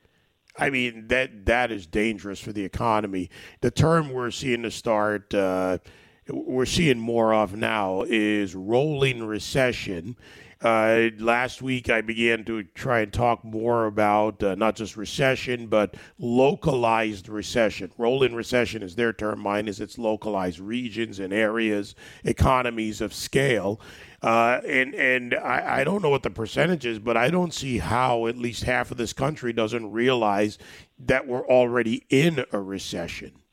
I 0.58 0.68
mean, 0.68 1.08
that 1.08 1.46
that 1.46 1.72
is 1.72 1.86
dangerous 1.86 2.40
for 2.40 2.52
the 2.52 2.64
economy. 2.64 3.30
The 3.62 3.70
term 3.70 4.12
we're 4.12 4.30
seeing 4.30 4.62
to 4.62 4.70
start. 4.70 5.32
Uh, 5.32 5.78
we're 6.28 6.64
seeing 6.66 6.98
more 6.98 7.34
of 7.34 7.54
now 7.54 8.02
is 8.06 8.54
rolling 8.54 9.24
recession. 9.24 10.16
Uh, 10.64 11.10
last 11.18 11.60
week, 11.60 11.90
I 11.90 12.00
began 12.00 12.42
to 12.46 12.62
try 12.62 13.00
and 13.00 13.12
talk 13.12 13.44
more 13.44 13.84
about 13.84 14.42
uh, 14.42 14.54
not 14.54 14.76
just 14.76 14.96
recession, 14.96 15.66
but 15.66 15.94
localized 16.18 17.28
recession. 17.28 17.92
Rolling 17.98 18.34
recession 18.34 18.82
is 18.82 18.96
their 18.96 19.12
term. 19.12 19.40
Mine 19.40 19.68
is 19.68 19.78
it's 19.78 19.98
localized 19.98 20.58
regions 20.58 21.18
and 21.18 21.34
areas, 21.34 21.94
economies 22.24 23.02
of 23.02 23.12
scale. 23.12 23.78
Uh, 24.22 24.62
and 24.66 24.94
and 24.94 25.34
I, 25.34 25.80
I 25.80 25.84
don't 25.84 26.00
know 26.00 26.08
what 26.08 26.22
the 26.22 26.30
percentage 26.30 26.86
is, 26.86 26.98
but 26.98 27.18
I 27.18 27.28
don't 27.28 27.52
see 27.52 27.76
how 27.76 28.26
at 28.26 28.38
least 28.38 28.62
half 28.62 28.90
of 28.90 28.96
this 28.96 29.12
country 29.12 29.52
doesn't 29.52 29.92
realize 29.92 30.56
that 30.98 31.26
we're 31.26 31.46
already 31.46 32.06
in 32.08 32.42
a 32.52 32.58
recession. 32.58 33.43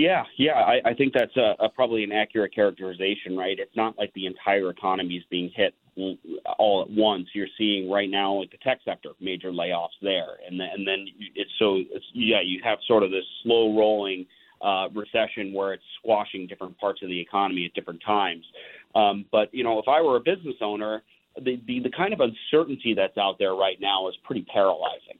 Yeah, 0.00 0.24
yeah, 0.38 0.52
I, 0.54 0.80
I 0.86 0.94
think 0.94 1.12
that's 1.12 1.36
a, 1.36 1.54
a 1.62 1.68
probably 1.68 2.04
an 2.04 2.12
accurate 2.12 2.54
characterization, 2.54 3.36
right? 3.36 3.58
It's 3.58 3.76
not 3.76 3.98
like 3.98 4.10
the 4.14 4.24
entire 4.24 4.70
economy 4.70 5.16
is 5.16 5.24
being 5.28 5.50
hit 5.54 5.74
all 6.58 6.80
at 6.80 6.88
once. 6.88 7.26
You're 7.34 7.52
seeing 7.58 7.90
right 7.90 8.08
now, 8.08 8.32
like 8.40 8.50
the 8.50 8.56
tech 8.64 8.78
sector, 8.82 9.10
major 9.20 9.50
layoffs 9.52 9.98
there, 10.00 10.38
and 10.48 10.58
then, 10.58 10.68
and 10.72 10.88
then 10.88 11.04
it's 11.34 11.50
so 11.58 11.76
it's, 11.76 12.04
yeah, 12.14 12.40
you 12.42 12.62
have 12.64 12.78
sort 12.88 13.02
of 13.02 13.10
this 13.10 13.26
slow 13.42 13.76
rolling 13.76 14.24
uh, 14.62 14.88
recession 14.94 15.52
where 15.52 15.74
it's 15.74 15.84
squashing 15.98 16.46
different 16.46 16.78
parts 16.78 17.02
of 17.02 17.10
the 17.10 17.20
economy 17.20 17.66
at 17.66 17.74
different 17.74 18.00
times. 18.06 18.46
Um, 18.94 19.26
but 19.30 19.52
you 19.52 19.64
know, 19.64 19.78
if 19.78 19.86
I 19.86 20.00
were 20.00 20.16
a 20.16 20.20
business 20.20 20.56
owner, 20.62 21.02
the, 21.36 21.60
the 21.66 21.80
the 21.80 21.90
kind 21.90 22.14
of 22.14 22.20
uncertainty 22.20 22.94
that's 22.94 23.18
out 23.18 23.36
there 23.38 23.54
right 23.54 23.78
now 23.82 24.08
is 24.08 24.14
pretty 24.24 24.46
paralyzing. 24.50 25.18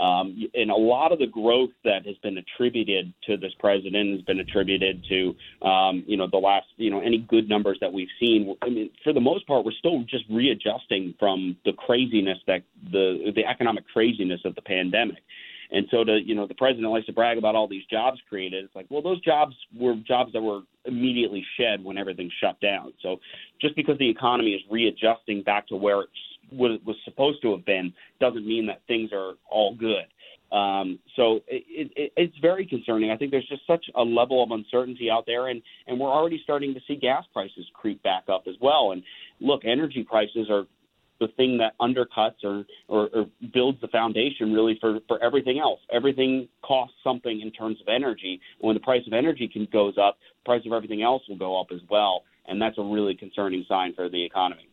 Um, 0.00 0.48
and 0.54 0.70
a 0.70 0.76
lot 0.76 1.12
of 1.12 1.18
the 1.18 1.26
growth 1.26 1.70
that 1.84 2.06
has 2.06 2.16
been 2.22 2.38
attributed 2.38 3.12
to 3.26 3.36
this 3.36 3.52
president 3.58 4.12
has 4.12 4.22
been 4.22 4.40
attributed 4.40 5.04
to, 5.10 5.36
um, 5.66 6.04
you 6.06 6.16
know, 6.16 6.26
the 6.26 6.38
last, 6.38 6.66
you 6.76 6.90
know, 6.90 7.00
any 7.00 7.18
good 7.18 7.48
numbers 7.48 7.76
that 7.82 7.92
we've 7.92 8.08
seen. 8.18 8.56
I 8.62 8.70
mean, 8.70 8.90
for 9.04 9.12
the 9.12 9.20
most 9.20 9.46
part, 9.46 9.64
we're 9.64 9.72
still 9.72 10.02
just 10.04 10.24
readjusting 10.30 11.16
from 11.18 11.56
the 11.66 11.72
craziness 11.74 12.38
that 12.46 12.62
the 12.90 13.32
the 13.34 13.44
economic 13.44 13.86
craziness 13.88 14.40
of 14.46 14.54
the 14.54 14.62
pandemic. 14.62 15.22
And 15.72 15.86
so, 15.90 16.02
to 16.02 16.18
you 16.18 16.34
know, 16.34 16.46
the 16.46 16.54
president 16.54 16.90
likes 16.90 17.06
to 17.06 17.12
brag 17.12 17.38
about 17.38 17.54
all 17.54 17.68
these 17.68 17.84
jobs 17.90 18.18
created. 18.28 18.64
It's 18.64 18.74
like, 18.74 18.86
well, 18.88 19.02
those 19.02 19.20
jobs 19.20 19.54
were 19.78 19.94
jobs 19.96 20.32
that 20.32 20.40
were 20.40 20.62
immediately 20.84 21.44
shed 21.58 21.84
when 21.84 21.96
everything 21.98 22.30
shut 22.40 22.58
down. 22.60 22.92
So, 23.02 23.20
just 23.60 23.76
because 23.76 23.98
the 23.98 24.08
economy 24.08 24.52
is 24.52 24.62
readjusting 24.70 25.42
back 25.42 25.68
to 25.68 25.76
where 25.76 26.00
it's 26.00 26.10
what 26.50 26.70
was 26.84 26.96
supposed 27.04 27.42
to 27.42 27.52
have 27.52 27.64
been 27.64 27.92
doesn't 28.20 28.46
mean 28.46 28.66
that 28.66 28.82
things 28.86 29.10
are 29.12 29.34
all 29.50 29.74
good. 29.74 30.06
Um, 30.52 30.98
so 31.14 31.36
it, 31.46 31.92
it, 31.96 32.12
it's 32.16 32.36
very 32.38 32.66
concerning. 32.66 33.10
I 33.10 33.16
think 33.16 33.30
there's 33.30 33.48
just 33.48 33.66
such 33.66 33.84
a 33.94 34.02
level 34.02 34.42
of 34.42 34.50
uncertainty 34.50 35.08
out 35.10 35.24
there, 35.26 35.48
and, 35.48 35.62
and 35.86 35.98
we're 35.98 36.10
already 36.10 36.40
starting 36.42 36.74
to 36.74 36.80
see 36.88 36.96
gas 36.96 37.24
prices 37.32 37.66
creep 37.72 38.02
back 38.02 38.24
up 38.28 38.44
as 38.48 38.56
well. 38.60 38.90
And 38.92 39.02
look, 39.40 39.64
energy 39.64 40.02
prices 40.02 40.48
are 40.50 40.64
the 41.20 41.28
thing 41.36 41.58
that 41.58 41.74
undercuts 41.80 42.42
or, 42.42 42.64
or, 42.88 43.10
or 43.14 43.26
builds 43.52 43.80
the 43.80 43.88
foundation 43.88 44.52
really 44.52 44.76
for, 44.80 44.98
for 45.06 45.22
everything 45.22 45.60
else. 45.60 45.78
Everything 45.92 46.48
costs 46.62 46.96
something 47.04 47.40
in 47.40 47.52
terms 47.52 47.78
of 47.80 47.88
energy. 47.88 48.40
When 48.60 48.74
the 48.74 48.80
price 48.80 49.02
of 49.06 49.12
energy 49.12 49.46
can, 49.46 49.68
goes 49.70 49.94
up, 49.98 50.16
the 50.42 50.48
price 50.48 50.62
of 50.66 50.72
everything 50.72 51.02
else 51.02 51.22
will 51.28 51.38
go 51.38 51.60
up 51.60 51.68
as 51.72 51.80
well, 51.90 52.24
and 52.48 52.60
that's 52.60 52.78
a 52.78 52.82
really 52.82 53.14
concerning 53.14 53.64
sign 53.68 53.94
for 53.94 54.08
the 54.08 54.24
economy. 54.24 54.69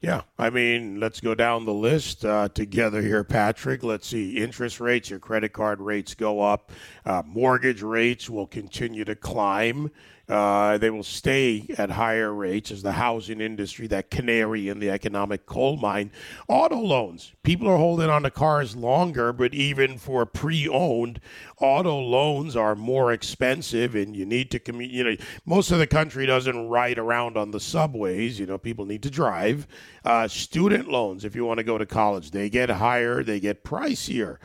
Yeah, 0.00 0.22
I 0.38 0.48
mean, 0.48 0.98
let's 0.98 1.20
go 1.20 1.34
down 1.34 1.66
the 1.66 1.74
list 1.74 2.24
uh, 2.24 2.48
together 2.48 3.02
here, 3.02 3.22
Patrick. 3.22 3.82
Let's 3.82 4.06
see. 4.06 4.38
Interest 4.38 4.80
rates, 4.80 5.10
your 5.10 5.18
credit 5.18 5.52
card 5.52 5.78
rates 5.78 6.14
go 6.14 6.40
up. 6.40 6.72
Uh, 7.04 7.22
mortgage 7.26 7.82
rates 7.82 8.30
will 8.30 8.46
continue 8.46 9.04
to 9.04 9.14
climb. 9.14 9.90
Uh, 10.30 10.78
they 10.78 10.90
will 10.90 11.02
stay 11.02 11.66
at 11.76 11.90
higher 11.90 12.32
rates 12.32 12.70
as 12.70 12.82
the 12.82 12.92
housing 12.92 13.40
industry, 13.40 13.88
that 13.88 14.12
canary 14.12 14.68
in 14.68 14.78
the 14.78 14.88
economic 14.88 15.44
coal 15.44 15.76
mine. 15.76 16.12
Auto 16.46 16.78
loans. 16.78 17.32
People 17.42 17.66
are 17.66 17.76
holding 17.76 18.08
on 18.08 18.22
to 18.22 18.30
cars 18.30 18.76
longer, 18.76 19.32
but 19.32 19.52
even 19.52 19.98
for 19.98 20.24
pre 20.24 20.68
owned, 20.68 21.20
auto 21.60 21.98
loans 21.98 22.54
are 22.54 22.76
more 22.76 23.12
expensive 23.12 23.96
and 23.96 24.14
you 24.14 24.24
need 24.24 24.52
to 24.52 24.60
commute. 24.60 24.92
You 24.92 25.02
know, 25.02 25.16
most 25.46 25.72
of 25.72 25.80
the 25.80 25.86
country 25.88 26.26
doesn't 26.26 26.68
ride 26.68 26.98
around 26.98 27.36
on 27.36 27.50
the 27.50 27.58
subways. 27.58 28.38
You 28.38 28.46
know, 28.46 28.56
people 28.56 28.86
need 28.86 29.02
to 29.02 29.10
drive. 29.10 29.66
Uh, 30.04 30.28
student 30.28 30.88
loans, 30.88 31.24
if 31.24 31.34
you 31.34 31.44
want 31.44 31.58
to 31.58 31.64
go 31.64 31.76
to 31.76 31.86
college, 31.86 32.30
they 32.30 32.48
get 32.48 32.70
higher, 32.70 33.24
they 33.24 33.40
get 33.40 33.64
pricier. 33.64 34.36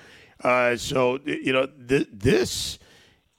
Uh, 0.44 0.75
so, 0.77 1.20
you 1.25 1.54
know, 1.54 1.68
th- 1.88 2.10
this 2.12 2.80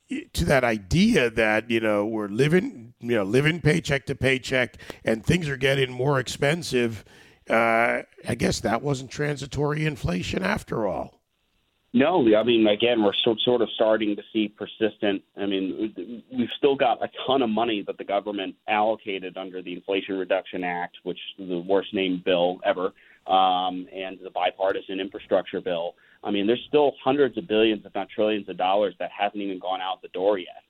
to 0.09 0.45
that 0.45 0.65
idea 0.65 1.31
that 1.31 1.71
you 1.71 1.81
know 1.81 2.07
we're 2.07 2.29
living 2.29 2.95
you 3.01 3.17
know 3.17 3.25
living 3.25 3.61
paycheck 3.61 4.07
to 4.07 4.15
paycheck 4.15 4.77
and 5.05 5.25
things 5.25 5.49
are 5.49 5.57
getting 5.57 5.91
more 5.91 6.21
expensive 6.21 7.05
uh, 7.51 8.03
i 8.29 8.35
guess 8.37 8.61
that 8.61 8.83
wasn't 8.83 9.11
transitory 9.11 9.87
inflation 9.87 10.43
after 10.43 10.87
all. 10.87 11.21
No 11.93 12.25
i 12.37 12.43
mean 12.43 12.67
again 12.67 13.03
we're 13.03 13.15
so, 13.25 13.35
sort 13.45 13.63
of 13.63 13.69
starting 13.75 14.15
to 14.15 14.23
see 14.33 14.49
persistent 14.49 15.23
i 15.37 15.47
mean 15.47 16.23
we've 16.33 16.49
still 16.57 16.77
got 16.77 17.03
a 17.03 17.09
ton 17.27 17.43
of 17.43 17.51
money 17.51 17.83
that 17.87 17.99
the 17.99 18.05
government 18.05 18.55
allocated 18.69 19.37
under 19.37 19.61
the 19.63 19.73
inflation 19.73 20.17
reduction 20.17 20.63
act 20.63 20.99
which 21.03 21.19
is 21.39 21.49
the 21.49 21.59
worst 21.59 21.93
named 21.95 22.23
bill 22.23 22.61
ever 22.65 22.93
um, 23.27 23.89
and 23.93 24.19
the 24.23 24.31
bipartisan 24.33 25.01
infrastructure 25.01 25.61
bill 25.61 25.95
I 26.26 26.33
mean, 26.33 26.47
there's 26.47 26.64
still 26.66 26.92
hundreds 27.02 27.38
of 27.38 27.47
billions, 27.47 27.87
if 27.87 27.95
not 27.95 28.09
trillions, 28.09 28.49
of 28.49 28.59
dollars 28.59 28.95
that 28.99 29.11
hasn't 29.16 29.40
even 29.40 29.61
gone 29.61 29.80
out 29.80 30.02
the 30.02 30.09
door 30.09 30.38
yet, 30.38 30.62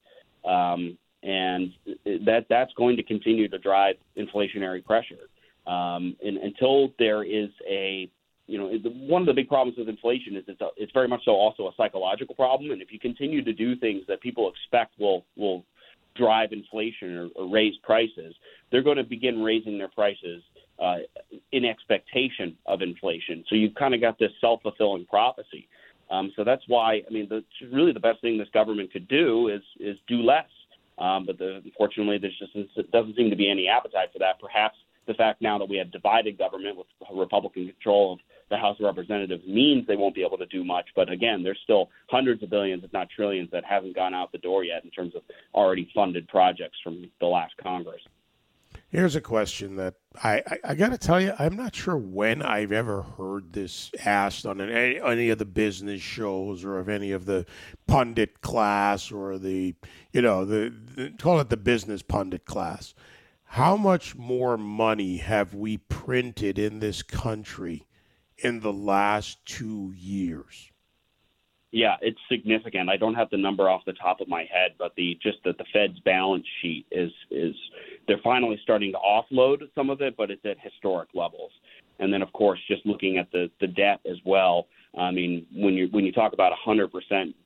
um, 0.44 0.98
and 1.22 1.72
that 2.04 2.44
that's 2.50 2.72
going 2.75 2.96
to 2.96 3.02
continue 3.02 3.48
to 3.48 3.58
drive 3.58 3.96
inflationary 4.18 4.84
pressure. 4.84 5.30
Um, 5.66 6.14
and 6.22 6.36
until 6.36 6.92
there 6.98 7.25
is 7.25 7.48
a 7.68 8.08
you 8.46 8.58
know, 8.58 8.70
one 9.08 9.22
of 9.22 9.26
the 9.26 9.32
big 9.32 9.48
problems 9.48 9.76
with 9.76 9.88
inflation 9.88 10.36
is 10.36 10.44
it's, 10.46 10.60
a, 10.60 10.68
it's 10.76 10.92
very 10.92 11.08
much 11.08 11.25
so 11.25 11.32
also 11.32 11.64
a 11.64 11.72
psychological 11.76 12.34
problem. 12.34 12.70
And 12.70 12.80
if 12.80 12.92
you 12.92 13.00
continue 13.00 13.42
to 13.42 13.52
do 13.52 13.75
things 13.75 14.02
that 14.06 14.20
people 14.20 14.48
expect 14.48 15.00
will 15.00 15.25
will 15.36 15.64
drive 16.14 16.52
inflation 16.52 17.16
or, 17.16 17.28
or 17.34 17.50
raise 17.50 17.75
prices, 17.82 18.34
they're 18.70 18.82
going 18.82 18.98
to 18.98 19.04
begin 19.04 19.42
raising 19.42 19.78
their 19.78 19.88
prices 19.88 20.42
uh, 20.78 20.97
in 21.52 21.64
expectation 21.64 22.56
of 22.66 22.83
inflation. 22.83 23.45
So 23.49 23.54
you've 23.54 23.75
kind 23.75 23.95
of 23.95 24.00
got 24.00 24.18
this 24.18 24.33
self 24.40 24.62
fulfilling 24.62 25.06
prophecy. 25.06 25.68
Um, 26.11 26.33
so 26.37 26.45
that's 26.45 26.62
why 26.68 27.02
I 27.09 27.12
mean, 27.12 27.28
the, 27.28 27.45
really 27.73 27.92
the 27.92 28.00
best 28.00 28.21
thing 28.21 28.38
this 28.38 28.49
government 28.52 28.92
could 28.92 29.09
do 29.09 29.49
is 29.49 29.62
is 29.80 29.97
do 30.06 30.23
less. 30.23 30.49
Um, 30.99 31.26
but 31.26 31.38
the, 31.38 31.61
unfortunately, 31.64 32.18
there's 32.18 32.38
just 32.38 32.90
doesn't 32.90 33.16
seem 33.16 33.30
to 33.30 33.37
be 33.37 33.50
any 33.50 33.68
appetite 33.68 34.09
for 34.12 34.18
that. 34.21 34.40
Perhaps 34.40 34.76
the 35.06 35.14
fact 35.14 35.40
now 35.40 35.59
that 35.59 35.68
we 35.68 35.76
have 35.76 35.90
divided 35.92 36.38
government 36.38 36.76
with 36.76 36.87
Republican 37.12 37.66
control 37.66 38.14
of 38.14 38.18
the 38.50 38.56
House 38.56 38.76
of 38.78 38.85
Representatives 38.85 39.45
means 39.47 39.87
they 39.87 39.97
won't 39.97 40.14
be 40.14 40.25
able 40.25 40.38
to 40.38 40.47
do 40.47 40.64
much. 40.64 40.87
But 40.95 41.11
again, 41.11 41.42
there's 41.42 41.59
still 41.64 41.90
hundreds 42.09 42.42
of 42.42 42.50
billions, 42.50 42.85
if 42.85 42.92
not 42.92 43.09
trillions, 43.14 43.50
that 43.52 43.64
haven't 43.64 43.95
gone 43.95 44.14
out 44.14 44.33
the 44.33 44.38
door 44.38 44.64
yet 44.64 44.85
in 44.85 44.90
terms 44.90 45.14
of 45.14 45.23
already 45.54 45.90
funded 45.95 46.28
projects 46.28 46.78
from 46.83 47.11
the 47.21 47.26
last 47.26 47.54
Congress. 47.62 48.00
Here's 48.88 49.16
a 49.16 49.21
question 49.21 49.76
that 49.76 49.95
I, 50.23 50.43
I, 50.47 50.59
I 50.71 50.75
got 50.75 50.90
to 50.90 50.99
tell 50.99 51.21
you, 51.21 51.33
I'm 51.38 51.57
not 51.57 51.75
sure 51.75 51.97
when 51.97 52.40
I've 52.40 52.71
ever 52.71 53.02
heard 53.02 53.52
this 53.52 53.90
asked 54.05 54.47
on 54.47 54.61
any, 54.61 55.00
any 55.00 55.31
of 55.31 55.38
the 55.38 55.45
business 55.45 56.00
shows 56.00 56.64
or 56.64 56.78
of 56.78 56.88
any 56.88 57.11
of 57.11 57.26
the 57.26 57.47
pundit 57.88 58.40
class 58.43 59.11
or 59.11 59.38
the, 59.38 59.75
you 60.12 60.23
know, 60.23 60.45
the, 60.45 60.73
the 60.95 61.11
call 61.19 61.40
it 61.40 61.50
the 61.50 61.57
business 61.57 62.02
pundit 62.02 62.45
class. 62.45 62.95
How 63.50 63.76
much 63.76 64.14
more 64.14 64.57
money 64.57 65.16
have 65.19 65.52
we 65.52 65.78
printed 65.78 66.59
in 66.59 66.78
this 66.78 67.02
country 67.02 67.87
in 68.38 68.61
the 68.61 68.73
last 68.73 69.45
two 69.47 69.93
years? 69.97 70.71
Yeah, 71.73 71.97
it's 72.00 72.19
significant. 72.31 72.88
I 72.88 72.97
don't 72.97 73.14
have 73.14 73.31
the 73.31 73.37
number 73.37 73.69
off 73.69 73.85
the 73.85 73.93
top 73.93 74.21
of 74.21 74.28
my 74.28 74.45
head, 74.50 74.73
but 74.78 74.95
the 74.97 75.19
just 75.21 75.38
that 75.45 75.59
the 75.59 75.64
Fed's 75.73 75.99
balance 76.00 76.47
sheet 76.62 76.87
is 76.90 77.11
is 77.31 77.55
they're 78.06 78.20
finally 78.22 78.58
starting 78.62 78.92
to 78.92 78.98
offload 78.98 79.62
some 79.75 79.90
of 79.90 80.00
it, 80.00 80.16
but 80.16 80.30
it's 80.30 80.44
at 80.44 80.56
historic 80.60 81.08
levels. 81.14 81.50
And 81.98 82.12
then, 82.12 82.22
of 82.22 82.32
course, 82.32 82.58
just 82.68 82.84
looking 82.84 83.18
at 83.18 83.30
the 83.32 83.50
the 83.60 83.66
debt 83.66 84.00
as 84.08 84.16
well. 84.25 84.66
I 84.98 85.10
mean, 85.10 85.46
when 85.54 85.75
you 85.75 85.88
when 85.90 86.04
you 86.04 86.12
talk 86.12 86.32
about 86.32 86.52
100% 86.66 86.90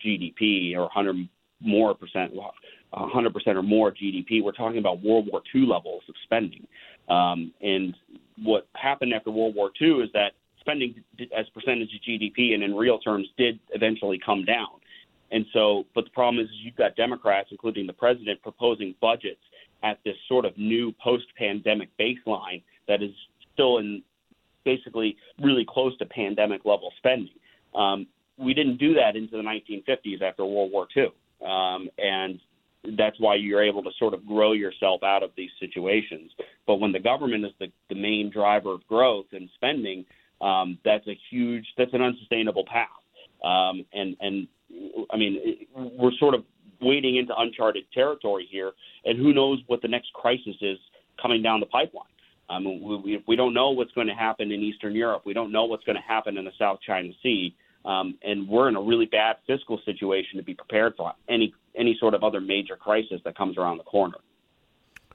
GDP 0.04 0.74
or 0.74 0.82
100 0.82 1.28
more 1.60 1.94
percent, 1.94 2.32
100 2.34 3.34
percent 3.34 3.56
or 3.56 3.62
more 3.62 3.92
GDP, 3.92 4.42
we're 4.42 4.52
talking 4.52 4.78
about 4.78 5.02
World 5.02 5.28
War 5.30 5.42
II 5.54 5.66
levels 5.66 6.02
of 6.08 6.14
spending. 6.24 6.66
Um, 7.08 7.52
and 7.60 7.94
what 8.42 8.68
happened 8.74 9.12
after 9.12 9.30
World 9.30 9.54
War 9.54 9.70
II 9.80 10.00
is 10.00 10.10
that 10.14 10.32
spending 10.60 11.02
as 11.36 11.48
percentage 11.50 11.90
of 11.94 12.00
GDP 12.08 12.54
and 12.54 12.62
in 12.62 12.74
real 12.74 12.98
terms 12.98 13.28
did 13.36 13.58
eventually 13.70 14.20
come 14.24 14.44
down. 14.44 14.68
And 15.32 15.46
so, 15.52 15.84
but 15.94 16.04
the 16.04 16.10
problem 16.10 16.44
is, 16.44 16.50
is 16.50 16.56
you've 16.62 16.76
got 16.76 16.96
Democrats, 16.96 17.48
including 17.52 17.86
the 17.86 17.92
president, 17.92 18.42
proposing 18.42 18.94
budgets 19.00 19.40
at 19.82 19.98
this 20.04 20.16
sort 20.28 20.44
of 20.44 20.56
new 20.58 20.92
post-pandemic 21.02 21.88
baseline 21.98 22.62
that 22.88 23.02
is 23.02 23.10
still 23.52 23.78
in 23.78 24.02
basically 24.64 25.16
really 25.40 25.66
close 25.68 25.96
to 25.98 26.06
pandemic 26.06 26.64
level 26.64 26.92
spending. 26.98 27.34
Um, 27.74 28.06
we 28.36 28.54
didn't 28.54 28.78
do 28.78 28.94
that 28.94 29.16
into 29.16 29.36
the 29.36 29.42
1950s 29.42 30.22
after 30.22 30.44
World 30.44 30.72
War 30.72 30.86
II, 30.96 31.08
um, 31.46 31.88
and 31.98 32.40
that's 32.96 33.16
why 33.20 33.34
you're 33.34 33.62
able 33.62 33.82
to 33.82 33.90
sort 33.98 34.14
of 34.14 34.26
grow 34.26 34.52
yourself 34.52 35.02
out 35.02 35.22
of 35.22 35.30
these 35.36 35.50
situations. 35.60 36.30
But 36.66 36.76
when 36.76 36.92
the 36.92 36.98
government 36.98 37.44
is 37.44 37.52
the, 37.58 37.66
the 37.88 37.94
main 37.94 38.30
driver 38.30 38.72
of 38.72 38.86
growth 38.86 39.26
and 39.32 39.48
spending, 39.54 40.06
um, 40.40 40.78
that's 40.84 41.06
a 41.06 41.18
huge, 41.30 41.66
that's 41.76 41.92
an 41.92 42.00
unsustainable 42.00 42.64
path. 42.64 42.88
Um, 43.44 43.84
and 43.92 44.16
and 44.20 44.48
I 45.12 45.16
mean, 45.16 45.66
we're 45.74 46.12
sort 46.18 46.34
of 46.34 46.44
wading 46.80 47.16
into 47.16 47.34
uncharted 47.36 47.84
territory 47.92 48.46
here, 48.50 48.72
and 49.04 49.18
who 49.18 49.32
knows 49.32 49.58
what 49.66 49.82
the 49.82 49.88
next 49.88 50.12
crisis 50.12 50.56
is 50.60 50.78
coming 51.20 51.42
down 51.42 51.60
the 51.60 51.66
pipeline. 51.66 52.04
Um, 52.48 52.64
we, 53.04 53.22
we 53.28 53.36
don't 53.36 53.54
know 53.54 53.70
what's 53.70 53.92
going 53.92 54.08
to 54.08 54.14
happen 54.14 54.50
in 54.50 54.60
Eastern 54.60 54.94
Europe. 54.94 55.22
We 55.24 55.34
don't 55.34 55.52
know 55.52 55.64
what's 55.66 55.84
going 55.84 55.96
to 55.96 56.02
happen 56.02 56.36
in 56.36 56.44
the 56.44 56.52
South 56.58 56.80
China 56.84 57.10
Sea. 57.22 57.54
Um, 57.84 58.18
and 58.22 58.46
we're 58.48 58.68
in 58.68 58.76
a 58.76 58.80
really 58.80 59.06
bad 59.06 59.36
fiscal 59.46 59.80
situation 59.84 60.36
to 60.36 60.42
be 60.42 60.54
prepared 60.54 60.94
for 60.96 61.12
any 61.28 61.54
any 61.76 61.96
sort 61.98 62.14
of 62.14 62.24
other 62.24 62.40
major 62.40 62.76
crisis 62.76 63.20
that 63.24 63.36
comes 63.38 63.56
around 63.56 63.78
the 63.78 63.84
corner. 63.84 64.18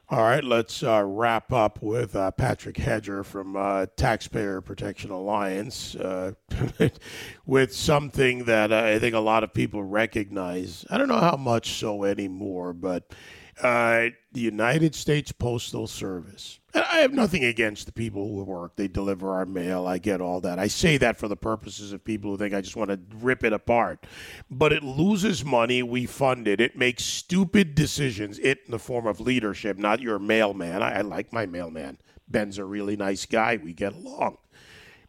All 0.07 0.21
right, 0.21 0.43
let's 0.43 0.83
uh, 0.83 1.03
wrap 1.03 1.51
up 1.51 1.81
with 1.81 2.15
uh, 2.15 2.29
Patrick 2.29 2.77
Hedger 2.77 3.23
from 3.23 3.55
uh, 3.55 3.87
Taxpayer 3.97 4.61
Protection 4.61 5.09
Alliance 5.09 5.95
uh, 5.95 6.33
with 7.47 7.73
something 7.73 8.43
that 8.43 8.71
uh, 8.71 8.83
I 8.83 8.99
think 8.99 9.15
a 9.15 9.19
lot 9.19 9.43
of 9.43 9.51
people 9.51 9.83
recognize. 9.83 10.85
I 10.91 10.99
don't 10.99 11.07
know 11.07 11.19
how 11.19 11.37
much 11.37 11.79
so 11.79 12.03
anymore, 12.03 12.71
but 12.71 13.15
uh, 13.61 14.09
the 14.31 14.41
United 14.41 14.95
States 14.95 15.31
Postal 15.31 15.87
Service. 15.87 16.59
I 16.73 16.99
have 16.99 17.13
nothing 17.13 17.45
against 17.45 17.85
the 17.85 17.93
people 17.93 18.27
who 18.27 18.43
work. 18.43 18.75
They 18.75 18.89
deliver 18.89 19.33
our 19.33 19.45
mail. 19.45 19.87
I 19.87 19.97
get 19.97 20.19
all 20.19 20.41
that. 20.41 20.59
I 20.59 20.67
say 20.67 20.97
that 20.97 21.17
for 21.17 21.29
the 21.29 21.37
purposes 21.37 21.93
of 21.93 22.03
people 22.03 22.31
who 22.31 22.37
think 22.37 22.53
I 22.53 22.59
just 22.59 22.75
want 22.75 22.89
to 22.89 22.99
rip 23.15 23.45
it 23.45 23.53
apart. 23.53 24.05
But 24.51 24.73
it 24.73 24.83
loses 24.83 25.45
money. 25.45 25.81
We 25.83 26.05
fund 26.05 26.47
it. 26.49 26.59
It 26.59 26.77
makes 26.77 27.05
stupid 27.05 27.75
decisions. 27.75 28.39
It 28.39 28.59
in 28.65 28.71
the 28.71 28.79
form 28.79 29.07
of 29.07 29.21
leadership, 29.21 29.77
not 29.77 30.01
your 30.01 30.19
mailman. 30.19 30.83
I, 30.83 30.99
I 30.99 31.01
like 31.01 31.31
my 31.31 31.45
mailman. 31.45 31.97
Ben's 32.27 32.57
a 32.57 32.65
really 32.65 32.97
nice 32.97 33.25
guy. 33.25 33.57
We 33.61 33.71
get 33.71 33.93
along. 33.93 34.37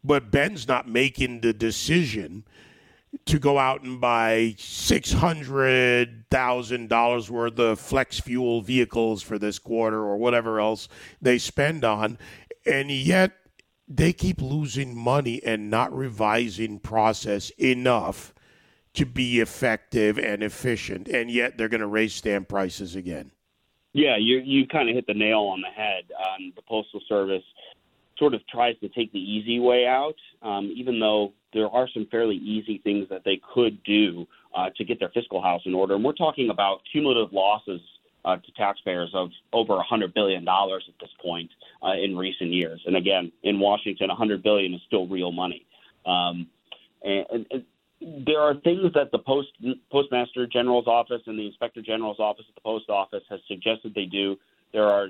But 0.04 0.30
Ben's 0.30 0.68
not 0.68 0.88
making 0.88 1.40
the 1.40 1.52
decision 1.52 2.44
to 3.24 3.38
go 3.38 3.58
out 3.58 3.82
and 3.82 4.00
buy 4.00 4.54
six 4.58 5.12
hundred 5.12 6.24
thousand 6.30 6.88
dollars 6.88 7.30
worth 7.30 7.58
of 7.58 7.80
flex 7.80 8.20
fuel 8.20 8.60
vehicles 8.60 9.22
for 9.22 9.38
this 9.38 9.58
quarter 9.58 9.98
or 9.98 10.16
whatever 10.16 10.60
else 10.60 10.88
they 11.20 11.38
spend 11.38 11.84
on, 11.84 12.18
and 12.64 12.90
yet 12.90 13.32
they 13.88 14.12
keep 14.12 14.42
losing 14.42 14.96
money 14.96 15.42
and 15.44 15.70
not 15.70 15.96
revising 15.96 16.78
process 16.78 17.50
enough 17.58 18.34
to 18.94 19.06
be 19.06 19.40
effective 19.40 20.18
and 20.18 20.42
efficient, 20.42 21.06
and 21.08 21.30
yet 21.30 21.56
they're 21.56 21.68
going 21.68 21.80
to 21.80 21.86
raise 21.86 22.14
stamp 22.14 22.48
prices 22.48 22.96
again. 22.96 23.30
Yeah, 23.92 24.16
you 24.18 24.38
you 24.38 24.66
kind 24.66 24.88
of 24.88 24.94
hit 24.94 25.06
the 25.06 25.14
nail 25.14 25.40
on 25.40 25.62
the 25.62 25.68
head. 25.68 26.04
Um, 26.18 26.52
the 26.54 26.62
postal 26.62 27.00
service 27.08 27.44
sort 28.18 28.34
of 28.34 28.46
tries 28.46 28.78
to 28.80 28.88
take 28.88 29.12
the 29.12 29.20
easy 29.20 29.60
way 29.60 29.86
out, 29.86 30.16
um, 30.42 30.72
even 30.74 30.98
though 30.98 31.32
there 31.52 31.68
are 31.68 31.88
some 31.92 32.06
fairly 32.10 32.36
easy 32.36 32.78
things 32.78 33.08
that 33.10 33.22
they 33.24 33.40
could 33.54 33.82
do 33.84 34.26
uh, 34.54 34.70
to 34.76 34.84
get 34.84 34.98
their 34.98 35.10
fiscal 35.10 35.42
house 35.42 35.62
in 35.64 35.74
order. 35.74 35.94
And 35.94 36.04
we're 36.04 36.12
talking 36.12 36.50
about 36.50 36.80
cumulative 36.90 37.32
losses 37.32 37.80
uh, 38.24 38.36
to 38.36 38.52
taxpayers 38.56 39.10
of 39.14 39.30
over 39.52 39.78
$100 39.78 40.12
billion 40.14 40.46
at 40.46 40.80
this 41.00 41.10
point 41.22 41.50
uh, 41.82 41.92
in 41.92 42.16
recent 42.16 42.52
years. 42.52 42.80
And 42.86 42.96
again, 42.96 43.30
in 43.44 43.60
Washington, 43.60 44.08
100 44.08 44.42
billion 44.42 44.74
is 44.74 44.80
still 44.86 45.06
real 45.06 45.30
money. 45.32 45.64
Um, 46.04 46.48
and, 47.02 47.46
and 47.50 47.64
there 48.26 48.40
are 48.40 48.54
things 48.56 48.92
that 48.94 49.10
the 49.12 49.18
post 49.18 49.48
postmaster 49.90 50.46
general's 50.46 50.86
office 50.86 51.22
and 51.26 51.38
the 51.38 51.46
inspector 51.46 51.80
general's 51.80 52.18
office 52.18 52.44
at 52.48 52.54
the 52.54 52.60
post 52.60 52.90
office 52.90 53.22
has 53.30 53.40
suggested 53.48 53.94
they 53.94 54.04
do. 54.04 54.36
There 54.72 54.84
are 54.84 55.08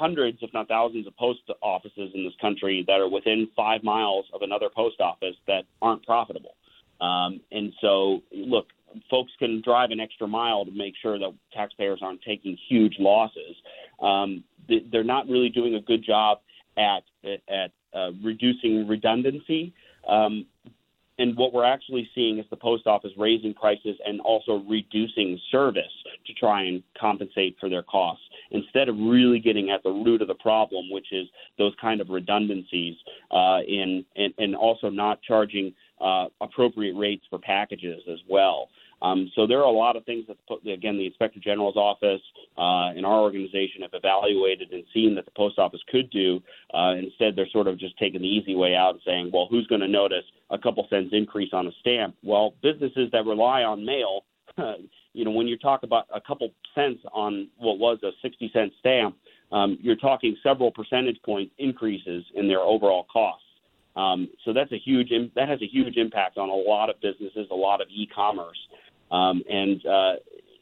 hundreds, 0.00 0.38
if 0.40 0.50
not 0.54 0.66
thousands, 0.66 1.06
of 1.06 1.14
post 1.16 1.40
offices 1.62 2.10
in 2.14 2.24
this 2.24 2.32
country 2.40 2.82
that 2.86 3.00
are 3.00 3.08
within 3.08 3.48
five 3.54 3.84
miles 3.84 4.24
of 4.32 4.40
another 4.42 4.68
post 4.74 5.00
office 5.00 5.36
that 5.46 5.64
aren't 5.82 6.04
profitable. 6.04 6.54
Um, 7.00 7.40
and 7.52 7.72
so, 7.80 8.22
look, 8.32 8.68
folks 9.10 9.32
can 9.38 9.62
drive 9.62 9.90
an 9.90 10.00
extra 10.00 10.26
mile 10.26 10.64
to 10.64 10.70
make 10.72 10.94
sure 11.00 11.18
that 11.18 11.30
taxpayers 11.52 12.00
aren't 12.02 12.22
taking 12.22 12.56
huge 12.68 12.96
losses. 12.98 13.54
Um, 14.00 14.42
they're 14.90 15.04
not 15.04 15.28
really 15.28 15.50
doing 15.50 15.74
a 15.74 15.80
good 15.80 16.04
job 16.04 16.38
at 16.76 17.02
at 17.48 17.70
uh, 17.92 18.10
reducing 18.22 18.88
redundancy. 18.88 19.74
Um, 20.08 20.46
and 21.20 21.36
what 21.36 21.52
we're 21.52 21.64
actually 21.64 22.08
seeing 22.14 22.38
is 22.38 22.46
the 22.48 22.56
post 22.56 22.86
office 22.86 23.10
raising 23.18 23.52
prices 23.52 23.96
and 24.06 24.20
also 24.22 24.64
reducing 24.66 25.38
service 25.50 25.92
to 26.26 26.32
try 26.32 26.62
and 26.62 26.82
compensate 26.98 27.56
for 27.60 27.68
their 27.68 27.82
costs 27.82 28.24
instead 28.52 28.88
of 28.88 28.96
really 28.96 29.38
getting 29.38 29.70
at 29.70 29.82
the 29.82 29.90
root 29.90 30.22
of 30.22 30.28
the 30.28 30.34
problem, 30.34 30.90
which 30.90 31.12
is 31.12 31.26
those 31.58 31.74
kind 31.78 32.00
of 32.00 32.08
redundancies 32.08 32.96
uh, 33.30 33.58
in, 33.68 34.02
and, 34.16 34.32
and 34.38 34.56
also 34.56 34.88
not 34.88 35.20
charging 35.22 35.74
uh, 36.00 36.26
appropriate 36.40 36.94
rates 36.96 37.24
for 37.28 37.38
packages 37.38 38.00
as 38.10 38.18
well. 38.28 38.68
Um, 39.02 39.30
so 39.34 39.46
there 39.46 39.58
are 39.58 39.64
a 39.64 39.70
lot 39.70 39.96
of 39.96 40.04
things 40.04 40.26
that, 40.28 40.36
again, 40.70 40.98
the 40.98 41.06
Inspector 41.06 41.40
General's 41.40 41.76
office 41.76 42.20
uh, 42.58 42.92
and 42.96 43.06
our 43.06 43.20
organization 43.20 43.82
have 43.82 43.92
evaluated 43.94 44.72
and 44.72 44.84
seen 44.92 45.14
that 45.14 45.24
the 45.24 45.30
post 45.30 45.58
office 45.58 45.80
could 45.90 46.10
do. 46.10 46.42
Uh, 46.74 46.94
instead, 46.98 47.34
they're 47.34 47.48
sort 47.50 47.66
of 47.66 47.78
just 47.78 47.96
taking 47.98 48.20
the 48.20 48.28
easy 48.28 48.54
way 48.54 48.74
out 48.74 48.94
and 48.94 49.00
saying, 49.06 49.30
well, 49.32 49.46
who's 49.50 49.66
going 49.68 49.80
to 49.80 49.88
notice 49.88 50.24
a 50.50 50.58
couple 50.58 50.86
cents 50.90 51.10
increase 51.12 51.50
on 51.52 51.66
a 51.66 51.72
stamp? 51.80 52.14
Well, 52.22 52.54
businesses 52.62 53.08
that 53.12 53.24
rely 53.24 53.62
on 53.62 53.84
mail, 53.84 54.24
you 55.12 55.24
know, 55.24 55.30
when 55.30 55.46
you 55.48 55.56
talk 55.56 55.82
about 55.82 56.06
a 56.14 56.20
couple 56.20 56.50
cents 56.74 57.00
on 57.12 57.48
what 57.56 57.78
was 57.78 57.98
a 58.02 58.10
60 58.22 58.50
cent 58.52 58.72
stamp, 58.80 59.16
um, 59.52 59.78
you're 59.80 59.96
talking 59.96 60.36
several 60.42 60.70
percentage 60.70 61.20
point 61.24 61.50
increases 61.58 62.24
in 62.34 62.48
their 62.48 62.60
overall 62.60 63.06
costs. 63.12 63.44
Um, 63.96 64.28
so 64.44 64.52
that's 64.52 64.70
a 64.70 64.78
huge 64.78 65.10
that 65.34 65.48
has 65.48 65.60
a 65.62 65.66
huge 65.66 65.96
impact 65.96 66.38
on 66.38 66.48
a 66.48 66.54
lot 66.54 66.90
of 66.90 67.00
businesses, 67.00 67.48
a 67.50 67.54
lot 67.54 67.80
of 67.80 67.88
e-commerce 67.90 68.56
um, 69.10 69.42
and 69.48 69.84
uh, 69.86 70.12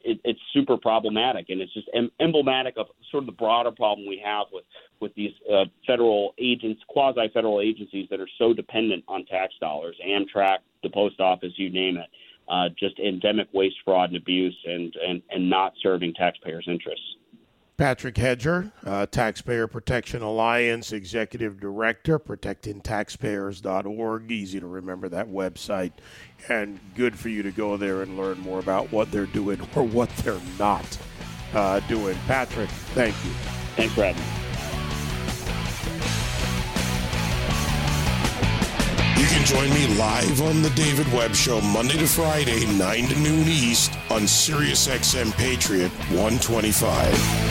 it, 0.04 0.20
it's 0.24 0.40
super 0.52 0.76
problematic, 0.76 1.46
and 1.50 1.60
it's 1.60 1.72
just 1.74 1.88
em- 1.94 2.10
emblematic 2.20 2.74
of 2.76 2.86
sort 3.10 3.22
of 3.22 3.26
the 3.26 3.32
broader 3.32 3.70
problem 3.70 4.08
we 4.08 4.20
have 4.24 4.46
with 4.52 4.64
with 5.00 5.14
these 5.14 5.32
uh, 5.52 5.64
federal 5.86 6.34
agents, 6.38 6.82
quasi 6.88 7.28
federal 7.32 7.60
agencies 7.60 8.08
that 8.10 8.20
are 8.20 8.28
so 8.38 8.52
dependent 8.52 9.04
on 9.06 9.24
tax 9.26 9.54
dollars, 9.60 9.96
Amtrak, 10.04 10.58
the 10.82 10.90
post 10.90 11.20
office, 11.20 11.52
you 11.56 11.70
name 11.70 11.96
it. 11.96 12.08
Uh, 12.48 12.68
just 12.78 12.98
endemic 12.98 13.46
waste, 13.52 13.76
fraud, 13.84 14.08
and 14.08 14.16
abuse, 14.16 14.56
and, 14.64 14.94
and, 15.06 15.22
and 15.30 15.50
not 15.50 15.74
serving 15.82 16.14
taxpayers' 16.14 16.64
interests. 16.66 17.04
Patrick 17.78 18.16
Hedger, 18.16 18.72
uh, 18.84 19.06
Taxpayer 19.06 19.68
Protection 19.68 20.20
Alliance 20.20 20.92
Executive 20.92 21.60
Director, 21.60 22.18
protectingtaxpayers.org. 22.18 24.32
Easy 24.32 24.58
to 24.58 24.66
remember 24.66 25.08
that 25.08 25.28
website. 25.28 25.92
And 26.48 26.80
good 26.96 27.16
for 27.16 27.28
you 27.28 27.44
to 27.44 27.52
go 27.52 27.76
there 27.76 28.02
and 28.02 28.18
learn 28.18 28.40
more 28.40 28.58
about 28.58 28.90
what 28.90 29.12
they're 29.12 29.26
doing 29.26 29.60
or 29.76 29.84
what 29.84 30.08
they're 30.18 30.40
not 30.58 30.98
uh, 31.54 31.78
doing. 31.80 32.16
Patrick, 32.26 32.68
thank 32.68 33.14
you. 33.24 33.30
Thanks, 33.76 33.94
Brad. 33.94 34.16
You 39.16 39.26
can 39.26 39.46
join 39.46 39.70
me 39.70 39.86
live 39.96 40.42
on 40.42 40.62
the 40.62 40.70
David 40.70 41.06
Webb 41.12 41.36
Show 41.36 41.60
Monday 41.60 41.98
to 41.98 42.08
Friday, 42.08 42.66
9 42.76 43.06
to 43.06 43.16
noon 43.20 43.46
East 43.46 43.92
on 44.10 44.22
SiriusXM 44.22 45.32
Patriot 45.34 45.92
125. 46.10 47.47